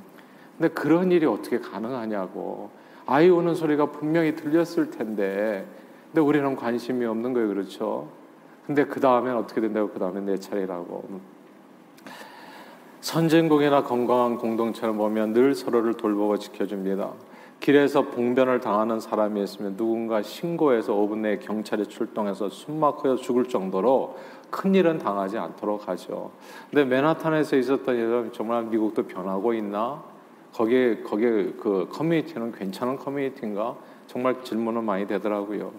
근데 0.57 0.73
그런 0.73 1.11
일이 1.11 1.25
어떻게 1.25 1.59
가능하냐고. 1.59 2.69
아이 3.05 3.29
우는 3.29 3.53
소리가 3.53 3.91
분명히 3.91 4.35
들렸을 4.35 4.89
텐데, 4.89 5.65
근데 6.07 6.21
우리는 6.21 6.55
관심이 6.55 7.05
없는 7.05 7.33
거예요, 7.33 7.49
그렇죠? 7.49 8.07
근데 8.65 8.85
그 8.85 8.99
다음엔 8.99 9.35
어떻게 9.35 9.61
된다고? 9.61 9.89
그 9.89 9.99
다음엔 9.99 10.25
내 10.25 10.37
차례라고. 10.37 11.03
선진국이나 13.05 13.83
건강한 13.83 14.39
공동체를 14.39 14.95
보면 14.95 15.33
늘 15.33 15.53
서로를 15.53 15.93
돌보고 15.93 16.39
지켜줍니다. 16.39 17.11
길에서 17.59 18.01
봉변을 18.01 18.61
당하는 18.61 18.99
사람이 18.99 19.43
있으면 19.43 19.77
누군가 19.77 20.23
신고해서 20.23 20.91
5분 20.95 21.19
내에 21.19 21.37
경찰이 21.37 21.85
출동해서 21.85 22.49
숨막혀 22.49 23.17
죽을 23.17 23.45
정도로 23.45 24.17
큰 24.49 24.73
일은 24.73 24.97
당하지 24.97 25.37
않도록 25.37 25.87
하죠. 25.87 26.31
근데 26.71 26.83
맨하탄에서 26.83 27.57
있었던 27.57 27.95
일은 27.95 28.31
정말 28.33 28.63
미국도 28.63 29.03
변하고 29.03 29.53
있나? 29.53 30.01
거기에 30.53 31.03
거기에 31.03 31.53
그 31.59 31.87
커뮤니티는 31.91 32.53
괜찮은 32.53 32.97
커뮤니티인가? 32.97 33.75
정말 34.07 34.43
질문은 34.43 34.83
많이 34.83 35.05
되더라고요. 35.05 35.71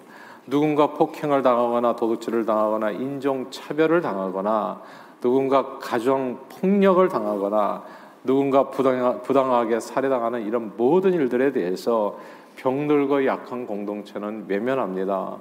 누군가 0.47 0.93
폭행을 0.93 1.43
당하거나 1.43 1.97
도둑질을 1.97 2.47
당하거나 2.47 2.93
인종 2.93 3.51
차별을 3.51 4.01
당하거나 4.01 4.81
누군가 5.21 5.79
가정 5.79 6.39
폭력을 6.49 7.09
당하거나 7.09 7.85
누군가 8.25 8.71
부당, 8.71 9.23
부당하게 9.23 9.81
살해당하는 9.81 10.47
이런 10.47 10.73
모든 10.77 11.13
일들에 11.15 11.53
대해서 11.53 12.19
병들고 12.57 13.27
약한 13.27 13.67
공동체는 13.67 14.47
외면합니다. 14.49 15.37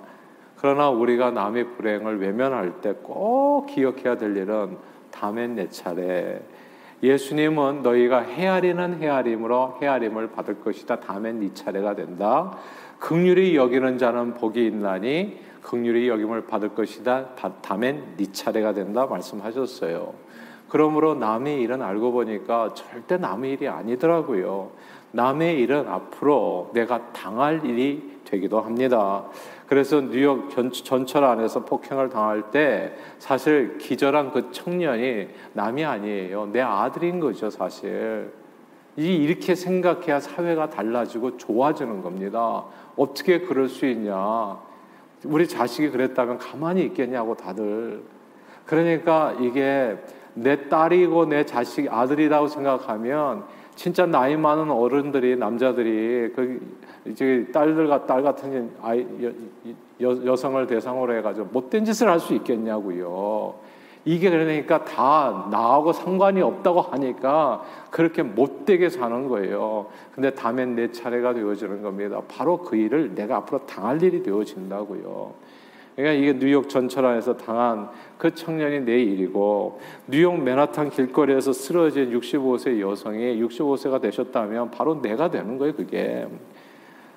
그러나 0.57 0.89
우리가 0.89 1.31
남의 1.31 1.75
불행을 1.75 2.21
외면할 2.21 2.81
때 2.81 2.93
꼭 3.03 3.65
기억해야 3.67 4.17
될 4.17 4.35
일은 4.37 4.77
다음엔 5.11 5.55
내 5.55 5.69
차례. 5.69 6.41
예수님은 7.03 7.83
너희가 7.83 8.21
헤아리는 8.21 9.01
헤아림으로 9.01 9.77
헤아림을 9.81 10.31
받을 10.31 10.61
것이다. 10.61 10.99
다음엔 10.99 11.39
네 11.39 11.53
차례가 11.53 11.95
된다. 11.95 12.57
극률이 12.99 13.55
여기는 13.55 13.97
자는 13.97 14.33
복이 14.33 14.65
있나니 14.65 15.39
극률이 15.65 16.07
여김을 16.07 16.45
받을 16.45 16.69
것이다. 16.69 17.35
다음엔 17.61 18.15
네 18.17 18.31
차례가 18.31 18.73
된다 18.73 19.07
말씀하셨어요. 19.07 20.13
그러므로 20.69 21.15
남의 21.15 21.61
일은 21.61 21.81
알고 21.81 22.11
보니까 22.11 22.73
절대 22.73 23.17
남의 23.17 23.53
일이 23.53 23.67
아니더라고요. 23.67 24.71
남의 25.11 25.59
일은 25.59 25.87
앞으로 25.87 26.71
내가 26.73 27.11
당할 27.13 27.65
일이 27.65 28.19
되기도 28.25 28.59
합니다. 28.61 29.25
그래서 29.67 30.01
뉴욕 30.01 30.49
전철 30.83 31.23
안에서 31.23 31.65
폭행을 31.65 32.09
당할 32.09 32.51
때 32.51 32.93
사실 33.17 33.77
기절한 33.77 34.31
그 34.31 34.51
청년이 34.51 35.29
남이 35.53 35.83
아니에요. 35.83 36.47
내 36.51 36.61
아들인 36.61 37.19
거죠, 37.19 37.49
사실. 37.49 38.31
이렇게 38.97 39.55
생각해야 39.55 40.19
사회가 40.19 40.69
달라지고 40.69 41.37
좋아지는 41.37 42.01
겁니다. 42.01 42.65
어떻게 42.95 43.39
그럴 43.41 43.67
수 43.67 43.85
있냐? 43.87 44.57
우리 45.25 45.47
자식이 45.47 45.89
그랬다면 45.89 46.37
가만히 46.37 46.83
있겠냐고 46.83 47.35
다들. 47.35 48.01
그러니까 48.65 49.35
이게 49.39 49.97
내 50.33 50.67
딸이고 50.67 51.25
내 51.25 51.45
자식 51.45 51.91
아들이라고 51.91 52.47
생각하면 52.47 53.43
진짜 53.75 54.05
나이 54.05 54.37
많은 54.37 54.71
어른들이 54.71 55.35
남자들이 55.35 56.31
그 56.35 56.77
이제 57.05 57.47
딸들과 57.53 58.05
딸 58.05 58.23
같은 58.23 58.71
아이 58.81 59.05
여, 60.01 60.25
여 60.25 60.35
성을 60.35 60.65
대상으로 60.65 61.15
해가지고 61.17 61.49
못된 61.51 61.85
짓을 61.85 62.09
할 62.09 62.19
수 62.19 62.33
있겠냐고요. 62.33 63.55
이게 64.05 64.29
그러니까 64.29 64.85
다 64.85 65.47
나하고 65.51 65.91
상관이 65.91 66.41
없다고 66.41 66.81
하니까 66.81 67.63
그렇게 67.89 68.21
못되게 68.21 68.89
사는 68.89 69.27
거예요. 69.27 69.87
근데 70.13 70.29
다음엔 70.29 70.75
내 70.75 70.91
차례가 70.91 71.33
되어지는 71.33 71.81
겁니다. 71.81 72.21
바로 72.27 72.59
그 72.59 72.75
일을 72.75 73.15
내가 73.15 73.37
앞으로 73.37 73.65
당할 73.65 74.01
일이 74.01 74.21
되어진다고요. 74.21 75.33
그러니까 75.95 76.21
이게 76.21 76.37
뉴욕 76.37 76.69
전철 76.69 77.05
안에서 77.05 77.37
당한 77.37 77.89
그 78.17 78.33
청년이 78.35 78.81
내 78.81 79.01
일이고 79.01 79.79
뉴욕 80.07 80.37
맨하탄 80.39 80.89
길거리에서 80.89 81.53
쓰러진 81.53 82.11
65세 82.19 82.79
여성이 82.81 83.41
65세가 83.41 84.01
되셨다면 84.01 84.71
바로 84.71 85.01
내가 85.01 85.31
되는 85.31 85.57
거예요, 85.57 85.73
그게. 85.73 86.27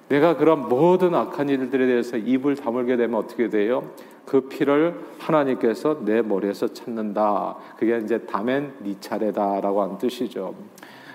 내가 0.08 0.36
그런 0.36 0.68
모든 0.68 1.14
악한 1.14 1.48
일들에 1.48 1.86
대해서 1.86 2.16
입을 2.16 2.56
다물게 2.56 2.96
되면 2.96 3.18
어떻게 3.18 3.48
돼요? 3.48 3.90
그 4.24 4.42
피를 4.42 4.94
하나님께서 5.18 6.04
내 6.04 6.22
머리에서 6.22 6.68
찾는다. 6.68 7.56
그게 7.78 7.98
이제 7.98 8.18
담엔 8.18 8.74
네 8.80 8.94
차례다라고 9.00 9.82
하는 9.82 9.98
뜻이죠. 9.98 10.54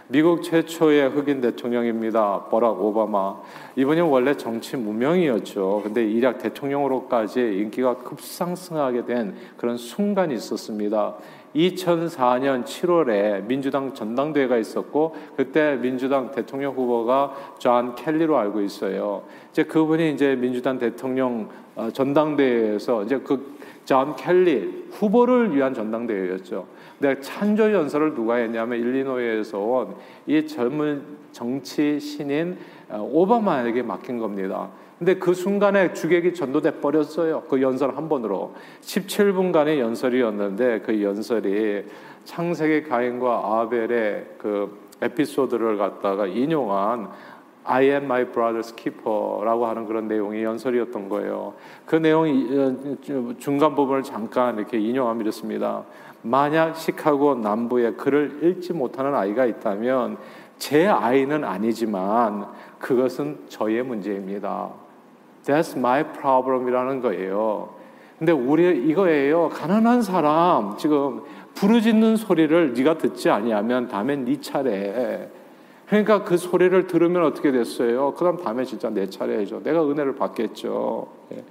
미국 0.07 0.43
최초의 0.43 1.09
흑인 1.09 1.41
대통령입니다. 1.41 2.45
버락 2.49 2.83
오바마. 2.83 3.41
이분이 3.75 4.01
원래 4.01 4.35
정치 4.35 4.77
무명이었죠. 4.77 5.81
근데 5.83 6.03
일약 6.03 6.39
대통령으로까지 6.39 7.39
인기가 7.39 7.95
급상승하게 7.97 9.05
된 9.05 9.35
그런 9.57 9.77
순간이 9.77 10.35
있었습니다. 10.35 11.15
2004년 11.55 12.65
7월에 12.65 13.45
민주당 13.45 13.93
전당대회가 13.93 14.57
있었고 14.57 15.15
그때 15.35 15.77
민주당 15.81 16.31
대통령 16.31 16.73
후보가 16.73 17.55
존 17.59 17.95
케리로 17.95 18.37
알고 18.37 18.61
있어요. 18.61 19.23
이제 19.51 19.63
그분이 19.63 20.11
이제 20.13 20.35
민주당 20.35 20.79
대통령 20.79 21.49
어, 21.75 21.89
전당대회에서 21.91 23.03
이제 23.03 23.19
그 23.19 23.53
존 23.85 24.15
케리 24.15 24.85
후보를 24.91 25.55
위한 25.55 25.73
전당대회였죠. 25.73 26.65
근데 27.03 27.19
찬조 27.19 27.73
연설을 27.73 28.15
누가 28.15 28.35
했냐면 28.35 28.79
일리노이에서 28.79 29.59
온 29.59 29.93
이 30.25 30.47
젊은 30.47 31.03
정치 31.33 31.99
신인 31.99 32.57
어, 32.87 33.05
오바마에게 33.11 33.81
맡긴 33.81 34.19
겁니다. 34.19 34.69
근데 34.97 35.15
그 35.15 35.33
순간에 35.33 35.91
주객이 35.91 36.33
전도돼 36.33 36.79
버렸어요. 36.79 37.43
그 37.49 37.61
연설 37.61 37.97
한 37.97 38.07
번으로 38.07 38.53
17분간의 38.79 39.79
연설이었는데 39.79 40.79
그 40.85 41.03
연설이 41.03 41.83
창세기 42.23 42.87
가인과 42.87 43.59
아벨의 43.59 44.27
그 44.37 44.79
에피소드를 45.01 45.77
갖다가 45.77 46.25
인용한 46.25 47.09
I 47.65 47.85
am 47.85 48.05
my 48.05 48.25
brother's 48.31 48.73
keeper라고 48.77 49.65
하는 49.65 49.85
그런 49.85 50.07
내용의 50.07 50.43
연설이었던 50.43 51.09
거예요. 51.09 51.53
그 51.85 51.97
내용이 51.97 52.47
어, 52.57 53.33
중간 53.39 53.75
부분을 53.75 54.03
잠깐 54.03 54.57
이렇게 54.57 54.79
인용하면 54.79 55.21
이렇습니다. 55.21 55.83
만약 56.23 56.75
시카고 56.75 57.35
남부에 57.35 57.91
글을 57.91 58.39
읽지 58.41 58.73
못하는 58.73 59.13
아이가 59.13 59.45
있다면 59.45 60.17
제 60.57 60.87
아이는 60.87 61.43
아니지만 61.43 62.47
그것은 62.79 63.39
저의 63.49 63.83
문제입니다. 63.83 64.69
That's 65.45 65.77
my 65.77 66.03
problem이라는 66.13 67.01
거예요. 67.01 67.75
근데 68.17 68.31
우리 68.31 68.87
이거예요. 68.89 69.49
가난한 69.49 70.01
사람 70.01 70.77
지금 70.77 71.23
부르짖는 71.55 72.15
소리를 72.15 72.73
네가 72.73 72.97
듣지 72.97 73.29
아니하면 73.29 73.89
다음엔 73.89 74.25
네 74.25 74.39
차례. 74.39 75.29
그러니까 75.93 76.23
그 76.23 76.37
소리를 76.37 76.87
들으면 76.87 77.23
어떻게 77.23 77.51
됐어요? 77.51 78.15
그럼 78.15 78.37
다음에 78.37 78.65
진짜 78.65 78.89
내 78.89 79.07
차례죠. 79.07 79.61
내가 79.61 79.87
은혜를 79.87 80.15
받겠죠. 80.15 81.05
예. 81.33 81.43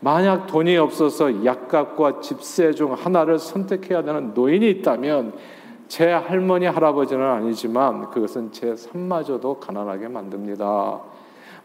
만약 0.00 0.46
돈이 0.46 0.74
없어서 0.78 1.44
약값과 1.44 2.22
집세 2.22 2.72
중 2.72 2.94
하나를 2.94 3.38
선택해야 3.38 4.02
되는 4.02 4.32
노인이 4.32 4.70
있다면 4.70 5.34
제 5.88 6.10
할머니 6.10 6.64
할아버지는 6.64 7.22
아니지만 7.22 8.08
그것은 8.08 8.52
제 8.52 8.74
삶마저도 8.74 9.60
가난하게 9.60 10.08
만듭니다. 10.08 11.00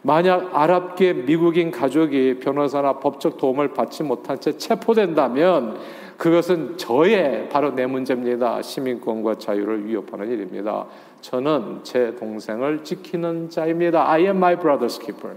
만약 0.02 0.50
아랍계 0.52 1.14
미국인 1.14 1.70
가족이 1.70 2.40
변호사나 2.40 2.98
법적 2.98 3.38
도움을 3.38 3.68
받지 3.68 4.02
못한 4.02 4.38
채 4.38 4.58
체포된다면 4.58 5.78
그것은 6.18 6.76
저의 6.76 7.48
바로 7.48 7.74
내 7.74 7.86
문제입니다. 7.86 8.60
시민권과 8.60 9.36
자유를 9.36 9.86
위협하는 9.86 10.30
일입니다. 10.30 10.86
저는 11.20 11.80
제 11.82 12.14
동생을 12.16 12.84
지키는 12.84 13.50
자입니다. 13.50 14.10
I 14.10 14.22
am 14.22 14.36
my 14.36 14.56
brother's 14.56 15.00
keeper. 15.00 15.36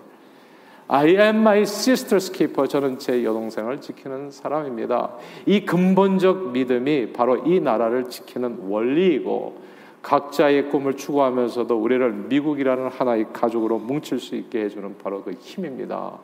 I 0.88 1.10
am 1.10 1.38
my 1.38 1.62
sister's 1.62 2.34
keeper. 2.34 2.68
저는 2.68 2.98
제 2.98 3.24
여동생을 3.24 3.80
지키는 3.80 4.32
사람입니다. 4.32 5.12
이 5.46 5.66
근본적 5.66 6.52
믿음이 6.52 7.14
바로 7.14 7.38
이 7.38 7.60
나라를 7.60 8.10
지키는 8.10 8.60
원리이고 8.68 9.70
각자의 10.02 10.70
꿈을 10.70 10.96
추구하면서도 10.96 11.76
우리를 11.76 12.12
미국이라는 12.12 12.88
하나의 12.88 13.28
가족으로 13.34 13.80
뭉칠 13.80 14.20
수 14.20 14.36
있게 14.36 14.64
해주는 14.64 14.98
바로 14.98 15.24
그 15.24 15.32
힘입니다. 15.32 16.18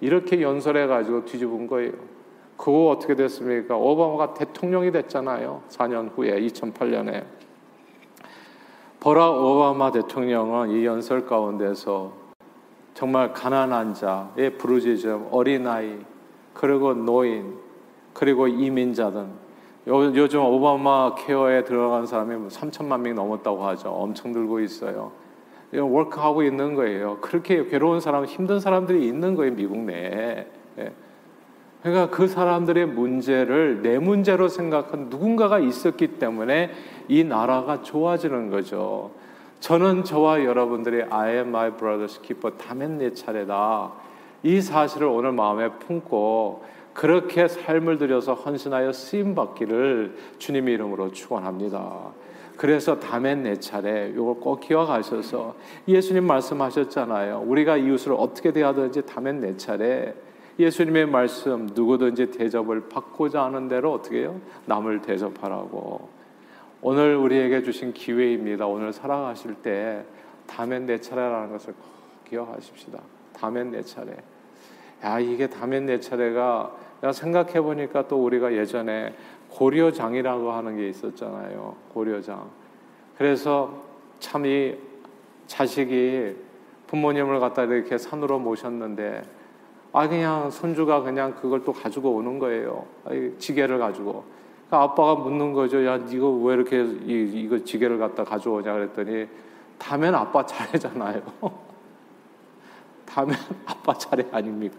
이렇게 0.00 0.40
연설해 0.40 0.86
가지고 0.86 1.24
뒤집은 1.24 1.66
거예요. 1.66 1.92
그거 2.56 2.88
어떻게 2.88 3.14
됐습니까? 3.14 3.76
오바마가 3.76 4.34
대통령이 4.34 4.90
됐잖아요. 4.92 5.62
4년 5.68 6.10
후에 6.14 6.40
2008년에 6.40 7.24
버락 9.00 9.42
오바마 9.42 9.92
대통령은 9.92 10.72
이 10.72 10.84
연설 10.84 11.24
가운데서 11.24 12.12
정말 12.92 13.32
가난한 13.32 13.94
자의 13.94 14.58
부르짖음, 14.58 15.28
어린아이, 15.30 15.96
그리고 16.52 16.92
노인, 16.92 17.56
그리고 18.12 18.46
이민자들 18.46 19.26
요, 19.88 20.28
즘 20.28 20.44
오바마 20.44 21.14
케어에 21.14 21.64
들어간 21.64 22.04
사람이 22.04 22.48
3천만 22.48 22.88
뭐 22.88 22.98
명이 22.98 23.14
넘었다고 23.14 23.64
하죠. 23.68 23.88
엄청 23.88 24.32
들고 24.32 24.60
있어요. 24.60 25.12
워크하고 25.72 26.42
있는 26.42 26.74
거예요. 26.74 27.18
그렇게 27.22 27.64
괴로운 27.64 28.00
사람, 28.00 28.26
힘든 28.26 28.60
사람들이 28.60 29.06
있는 29.06 29.34
거예요, 29.34 29.54
미국 29.54 29.78
내에. 29.78 30.46
예. 30.78 30.92
그러니까 31.82 32.10
그 32.10 32.28
사람들의 32.28 32.86
문제를 32.86 33.82
내 33.82 33.98
문제로 33.98 34.48
생각한 34.48 35.08
누군가가 35.08 35.58
있었기 35.58 36.18
때문에 36.18 36.70
이 37.08 37.24
나라가 37.24 37.82
좋아지는 37.82 38.50
거죠. 38.50 39.12
저는 39.60 40.04
저와 40.04 40.44
여러분들이 40.44 41.04
I 41.08 41.36
am 41.36 41.48
my 41.48 41.70
brother's 41.72 42.20
keeper, 42.22 42.56
다면 42.56 42.98
내 42.98 43.12
차례다. 43.12 43.92
이 44.42 44.60
사실을 44.60 45.06
오늘 45.06 45.32
마음에 45.32 45.70
품고 45.70 46.64
그렇게 46.92 47.46
삶을 47.48 47.98
들여서 47.98 48.34
헌신하여 48.34 48.92
쓰임 48.92 49.34
받기를 49.34 50.16
주님의 50.38 50.74
이름으로 50.74 51.12
축원합니다. 51.12 52.12
그래서 52.56 53.00
다음엔 53.00 53.44
내 53.44 53.58
차례 53.58 54.10
이걸 54.10 54.34
꼭 54.34 54.60
기억하셔서 54.60 55.54
예수님 55.88 56.26
말씀하셨잖아요. 56.26 57.44
우리가 57.46 57.78
이웃을 57.78 58.12
어떻게 58.12 58.52
대하든지 58.52 59.06
다음엔 59.06 59.40
내 59.40 59.56
차례. 59.56 60.14
예수님의 60.58 61.06
말씀 61.06 61.66
누구든지 61.74 62.30
대접을 62.32 62.88
받고자 62.88 63.44
하는 63.44 63.68
대로 63.68 63.92
어떻게 63.92 64.20
해요? 64.20 64.40
남을 64.66 65.02
대접하라고. 65.02 66.08
오늘 66.82 67.16
우리에게 67.16 67.62
주신 67.62 67.92
기회입니다. 67.92 68.66
오늘 68.66 68.92
살아가실 68.92 69.54
때 69.56 70.04
다음엔 70.46 70.86
내 70.86 70.98
차례라는 70.98 71.50
것을 71.52 71.74
꼭 71.74 72.24
기억하십시다. 72.28 73.00
다음엔 73.34 73.70
내 73.70 73.82
차례. 73.82 74.16
야 75.04 75.18
이게 75.18 75.46
다음엔 75.46 75.86
내 75.86 76.00
차례가 76.00 76.74
내가 77.00 77.12
생각해 77.12 77.60
보니까 77.60 78.08
또 78.08 78.22
우리가 78.22 78.52
예전에 78.54 79.14
고려장이라고 79.48 80.52
하는 80.52 80.76
게 80.76 80.88
있었잖아요. 80.88 81.76
고려장. 81.92 82.50
그래서 83.16 83.82
참 84.18 84.44
이 84.44 84.74
자식이 85.50 86.36
부모님을 86.86 87.40
갖다 87.40 87.64
이렇게 87.64 87.98
산으로 87.98 88.38
모셨는데 88.38 89.22
아 89.92 90.08
그냥 90.08 90.50
손주가 90.50 91.02
그냥 91.02 91.34
그걸 91.34 91.64
또 91.64 91.72
가지고 91.72 92.10
오는 92.14 92.38
거예요. 92.38 92.86
지게를 93.38 93.78
가지고. 93.78 94.24
그러니까 94.68 94.92
아빠가 94.92 95.16
묻는 95.16 95.52
거죠. 95.52 95.84
야, 95.84 95.96
이거 95.96 96.30
왜 96.30 96.54
이렇게 96.54 96.84
이, 96.84 97.42
이거 97.42 97.58
지게를 97.58 97.98
갖다 97.98 98.22
가져오냐 98.22 98.72
그랬더니 98.72 99.26
다면 99.78 100.14
아빠 100.14 100.46
차례잖아요. 100.46 101.22
다면 103.04 103.36
아빠 103.66 103.92
차례 103.94 104.24
아닙니까? 104.30 104.78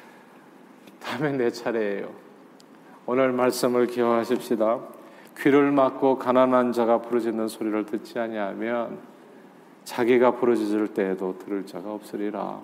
다음에 1.00 1.32
내 1.32 1.50
차례예요. 1.50 2.10
오늘 3.06 3.32
말씀을 3.32 3.86
기억하십시다. 3.86 4.80
귀를 5.38 5.72
막고 5.72 6.18
가난한 6.18 6.72
자가 6.72 7.00
부르짖는 7.00 7.48
소리를 7.48 7.86
듣지 7.86 8.18
아니하면 8.18 8.98
자기가 9.84 10.32
부르짖을 10.32 10.88
때에도 10.88 11.38
들을 11.38 11.64
자가 11.64 11.94
없으리라. 11.94 12.60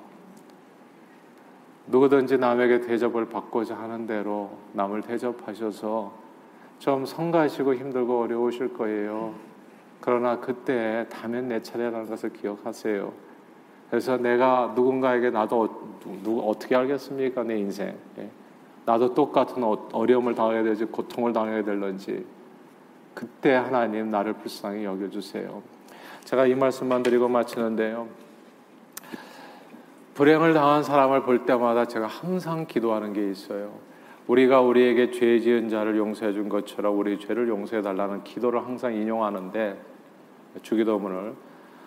누구든지 1.89 2.39
남에게 2.39 2.81
대접을 2.81 3.29
받고자 3.29 3.77
하는 3.77 4.07
대로 4.07 4.51
남을 4.73 5.03
대접하셔서 5.03 6.13
좀 6.79 7.07
성가시고 7.07 7.75
힘들고 7.75 8.23
어려우실 8.23 8.75
거예요. 8.75 9.35
그러나 10.01 10.39
그때 10.39 11.07
다면 11.11 11.49
내 11.49 11.63
차례라는 11.63 12.09
것을 12.09 12.33
기억하세요. 12.33 13.13
그래서 13.91 14.17
내가 14.17 14.73
누군가에게 14.75 15.31
나도 15.31 15.99
누, 16.23 16.41
어떻게 16.41 16.75
알겠습니까? 16.75 17.45
내 17.45 17.59
인생. 17.59 17.97
예. 18.19 18.29
나도 18.85 19.15
똑같은 19.15 19.63
어, 19.63 19.89
어려움을 19.93 20.35
당하게 20.35 20.63
되지 20.65 20.85
고통을 20.87 21.33
당하게 21.33 21.63
될런지 21.65 22.25
그때 23.15 23.55
하나님 23.55 24.11
나를 24.11 24.35
불쌍히 24.35 24.85
여겨주세요. 24.85 25.63
제가 26.25 26.47
이 26.47 26.55
말씀만 26.55 27.03
드리고 27.03 27.29
마치는데요. 27.29 28.09
불행을 30.17 30.55
당한 30.55 30.83
사람을 30.83 31.25
볼 31.25 31.45
때마다 31.45 31.85
제가 31.85 32.07
항상 32.07 32.65
기도하는 32.67 33.13
게 33.13 33.31
있어요. 33.31 33.79
우리가 34.27 34.63
우리에게 34.63 35.11
죄 35.11 35.39
지은 35.41 35.69
자를 35.69 35.99
용서해 35.99 36.33
준 36.33 36.49
것처럼 36.49 36.99
우리 36.99 37.19
죄를 37.19 37.49
용서해 37.49 37.83
달라는 37.83 38.25
기도를 38.25 38.65
항상 38.65 38.95
인용하는데 38.95 39.79
주기도문을 40.63 41.35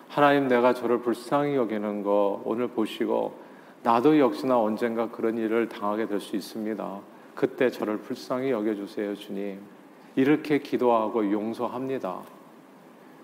하나님 0.06 0.46
내가 0.46 0.74
저를 0.74 1.00
불쌍히 1.00 1.56
여기는 1.56 2.04
거 2.04 2.40
오늘 2.44 2.68
보시고 2.68 3.34
나도 3.82 4.20
역시나 4.20 4.60
언젠가 4.60 5.10
그런 5.10 5.36
일을 5.36 5.68
당하게 5.68 6.06
될 6.06 6.20
수 6.20 6.36
있습니다. 6.36 7.00
그때 7.34 7.68
저를 7.68 7.98
불쌍히 7.98 8.52
여겨 8.52 8.76
주세요, 8.76 9.12
주님. 9.16 9.58
이렇게 10.14 10.58
기도하고 10.58 11.32
용서합니다. 11.32 12.20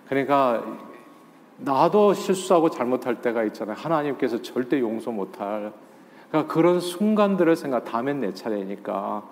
그러니까 0.09 0.65
나도 1.59 2.15
실수하고 2.15 2.71
잘못할 2.71 3.23
때가 3.23 3.45
있잖아요. 3.45 3.77
하나님께서 3.77 4.43
절대 4.43 4.81
용서 4.81 5.11
못할. 5.11 5.73
그러니까 6.29 6.53
그런 6.53 6.81
순간들을 6.81 7.57
생각, 7.57 7.85
다음엔 7.85 8.21
내 8.21 8.35
차례니까. 8.35 9.23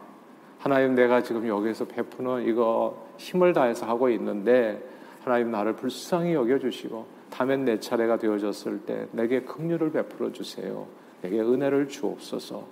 하나님 0.59 0.95
내가 0.95 1.23
지금 1.23 1.47
여기서 1.47 1.85
베푸는 1.85 2.47
이거 2.49 3.07
힘을 3.19 3.53
다해서 3.53 3.87
하고 3.87 4.09
있는데 4.11 4.83
하나님 5.23 5.51
나를 5.51 5.75
불쌍히 5.75 6.33
여겨주시고 6.35 7.07
다음엔 7.31 7.65
내 7.67 7.81
차례가 7.81 8.17
되어졌을 8.17 8.81
때 8.81 9.07
내게 9.13 9.41
긍휼을 9.43 9.93
베풀어 9.93 10.33
주세요. 10.33 10.87
내게 11.21 11.41
은혜를 11.41 11.89
주옵소서. 11.89 12.65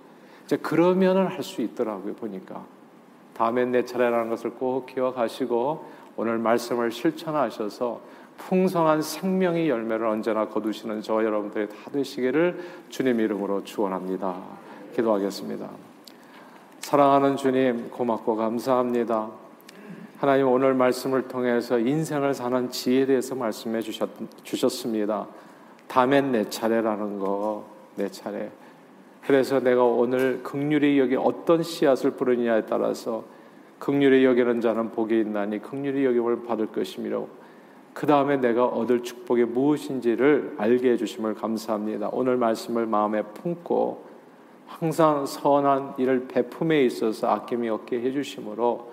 이제 0.44 0.56
그러면은 0.56 1.26
할 1.26 1.42
수 1.42 1.60
있더라고요 1.60 2.14
보니까. 2.14 2.64
다음엔 3.34 3.72
내 3.72 3.84
차례라는 3.84 4.30
것을 4.30 4.52
꼭 4.52 4.86
기억하시고 4.86 5.84
오늘 6.16 6.38
말씀을 6.38 6.92
실천하셔서 6.92 8.00
풍성한 8.38 9.02
생명의 9.02 9.68
열매를 9.68 10.06
언제나 10.06 10.48
거두시는 10.48 11.02
저 11.02 11.24
여러분들이 11.24 11.68
다 11.68 11.74
되시기를 11.92 12.58
주님 12.88 13.20
이름으로 13.20 13.64
축원합니다. 13.64 14.36
기도하겠습니다. 14.94 15.68
사랑하는 16.80 17.36
주님 17.36 17.90
고맙고 17.90 18.36
감사합니다. 18.36 19.30
하나님 20.18 20.48
오늘 20.48 20.74
말씀을 20.74 21.28
통해서 21.28 21.78
인생을 21.78 22.34
사는 22.34 22.70
지혜에 22.70 23.06
대해서 23.06 23.34
말씀해 23.34 23.80
주셨, 23.80 24.08
주셨습니다. 24.42 25.26
다음엔 25.88 26.32
내 26.32 26.48
차례라는 26.48 27.18
거, 27.18 27.64
내 27.96 28.08
차례. 28.08 28.50
그래서 29.26 29.60
내가 29.60 29.84
오늘 29.84 30.42
극률이 30.42 30.98
여기 30.98 31.16
어떤 31.16 31.62
씨앗을 31.62 32.12
뿌리냐에 32.12 32.66
따라서 32.66 33.24
극률이 33.78 34.24
여기는 34.24 34.60
자는 34.60 34.90
복이 34.92 35.18
있나니 35.18 35.60
극률이 35.60 36.04
여김을 36.04 36.44
받을 36.44 36.66
것이미로 36.66 37.28
그 37.92 38.06
다음에 38.06 38.36
내가 38.36 38.64
얻을 38.66 39.02
축복이 39.02 39.44
무엇인지를 39.44 40.54
알게 40.58 40.92
해주심을 40.92 41.34
감사합니다. 41.34 42.08
오늘 42.12 42.36
말씀을 42.36 42.86
마음에 42.86 43.22
품고 43.22 44.04
항상 44.66 45.26
선한 45.26 45.94
일을 45.98 46.26
베품에 46.28 46.84
있어서 46.84 47.28
아낌이 47.28 47.68
없게 47.68 48.00
해주심으로 48.00 48.90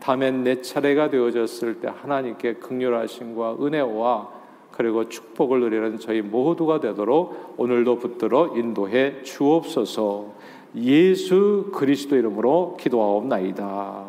다음엔 0.00 0.44
내 0.44 0.60
차례가 0.62 1.10
되어졌을 1.10 1.80
때 1.80 1.88
하나님께 1.88 2.54
극률하심과 2.54 3.58
은혜와 3.60 4.40
그리고 4.72 5.08
축복을 5.08 5.60
누리는 5.60 5.98
저희 5.98 6.22
모두가 6.22 6.80
되도록 6.80 7.54
오늘도 7.58 7.98
붙들어 7.98 8.54
인도해 8.56 9.22
주옵소서 9.22 10.32
예수 10.76 11.70
그리스도 11.72 12.16
이름으로 12.16 12.76
기도하옵나이다. 12.78 14.04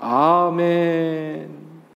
아멘. 0.00 1.71